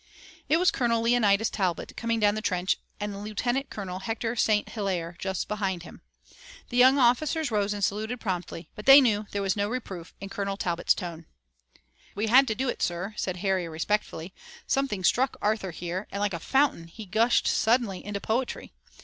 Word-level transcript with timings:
It 0.49 0.57
was 0.57 0.71
Colonel 0.71 1.03
Leonidas 1.03 1.51
Talbot, 1.51 1.95
coming 1.95 2.19
down 2.19 2.33
the 2.33 2.41
trench, 2.41 2.77
and 2.99 3.23
Lieutenant 3.23 3.69
Colonel 3.69 3.99
Hector 3.99 4.35
St. 4.35 4.67
Hilaire 4.69 5.09
was 5.09 5.17
just 5.19 5.47
behind 5.47 5.83
him. 5.83 6.01
The 6.69 6.77
young 6.77 6.97
officers 6.97 7.51
rose 7.51 7.71
and 7.71 7.83
saluted 7.83 8.19
promptly, 8.19 8.67
but 8.73 8.87
they 8.87 8.99
knew 8.99 9.27
there 9.29 9.43
was 9.43 9.55
no 9.55 9.69
reproof 9.69 10.15
in 10.19 10.29
Colonel 10.29 10.57
Talbot's 10.57 10.95
tone. 10.95 11.27
"We 12.15 12.25
had 12.25 12.47
to 12.47 12.55
do 12.55 12.67
it, 12.67 12.81
sir," 12.81 13.13
said 13.15 13.37
Harry 13.45 13.69
respectfully. 13.69 14.33
"Something 14.65 15.03
struck 15.03 15.37
Arthur 15.39 15.69
here, 15.69 16.07
and 16.11 16.19
like 16.19 16.33
a 16.33 16.39
fountain 16.39 16.87
he 16.87 17.05
gushed 17.05 17.45
suddenly 17.47 18.03
into 18.03 18.19
poetry. 18.19 18.73